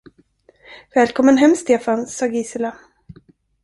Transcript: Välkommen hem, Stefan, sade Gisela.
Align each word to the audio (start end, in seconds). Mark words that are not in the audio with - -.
Välkommen 0.95 1.37
hem, 1.37 1.55
Stefan, 1.55 2.05
sade 2.07 2.37
Gisela. 2.37 2.77